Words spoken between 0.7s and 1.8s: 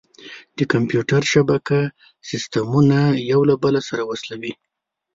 کمپیوټر شبکه